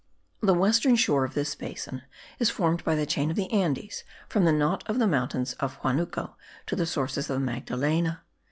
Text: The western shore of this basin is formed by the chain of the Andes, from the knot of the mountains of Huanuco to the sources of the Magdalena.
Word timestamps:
The 0.41 0.55
western 0.55 0.95
shore 0.95 1.25
of 1.25 1.35
this 1.35 1.53
basin 1.53 2.01
is 2.39 2.49
formed 2.49 2.83
by 2.83 2.95
the 2.95 3.05
chain 3.05 3.29
of 3.29 3.35
the 3.35 3.51
Andes, 3.53 4.03
from 4.27 4.45
the 4.45 4.51
knot 4.51 4.83
of 4.87 4.97
the 4.97 5.05
mountains 5.05 5.53
of 5.59 5.79
Huanuco 5.83 6.33
to 6.65 6.75
the 6.75 6.87
sources 6.87 7.29
of 7.29 7.35
the 7.39 7.45
Magdalena. 7.45 8.23